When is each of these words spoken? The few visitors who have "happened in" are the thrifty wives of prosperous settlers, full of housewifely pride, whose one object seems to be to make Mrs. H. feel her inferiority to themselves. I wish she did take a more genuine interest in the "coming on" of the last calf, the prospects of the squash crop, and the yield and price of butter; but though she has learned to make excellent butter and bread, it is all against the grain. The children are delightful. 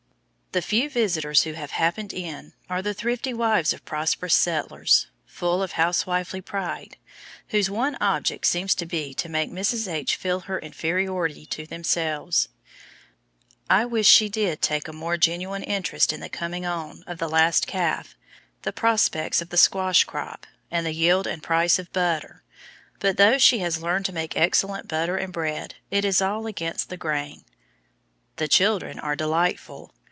The 0.53 0.61
few 0.61 0.89
visitors 0.89 1.43
who 1.43 1.53
have 1.53 1.71
"happened 1.71 2.11
in" 2.11 2.51
are 2.69 2.81
the 2.81 2.93
thrifty 2.93 3.33
wives 3.33 3.71
of 3.71 3.85
prosperous 3.85 4.33
settlers, 4.33 5.07
full 5.25 5.63
of 5.63 5.71
housewifely 5.71 6.41
pride, 6.41 6.97
whose 7.51 7.69
one 7.69 7.95
object 8.01 8.45
seems 8.45 8.75
to 8.75 8.85
be 8.85 9.13
to 9.13 9.29
make 9.29 9.49
Mrs. 9.49 9.89
H. 9.89 10.17
feel 10.17 10.41
her 10.41 10.59
inferiority 10.59 11.45
to 11.45 11.65
themselves. 11.65 12.49
I 13.69 13.85
wish 13.85 14.09
she 14.09 14.27
did 14.27 14.61
take 14.61 14.89
a 14.89 14.91
more 14.91 15.15
genuine 15.15 15.63
interest 15.63 16.11
in 16.11 16.19
the 16.19 16.27
"coming 16.27 16.65
on" 16.65 17.05
of 17.07 17.17
the 17.17 17.29
last 17.29 17.65
calf, 17.65 18.17
the 18.63 18.73
prospects 18.73 19.41
of 19.41 19.51
the 19.51 19.57
squash 19.57 20.03
crop, 20.03 20.45
and 20.69 20.85
the 20.85 20.93
yield 20.93 21.27
and 21.27 21.41
price 21.41 21.79
of 21.79 21.93
butter; 21.93 22.43
but 22.99 23.15
though 23.15 23.37
she 23.37 23.59
has 23.59 23.81
learned 23.81 24.03
to 24.07 24.11
make 24.11 24.35
excellent 24.35 24.89
butter 24.89 25.15
and 25.15 25.31
bread, 25.31 25.75
it 25.89 26.03
is 26.03 26.21
all 26.21 26.45
against 26.45 26.89
the 26.89 26.97
grain. 26.97 27.45
The 28.35 28.49
children 28.49 28.99
are 28.99 29.15
delightful. 29.15 29.93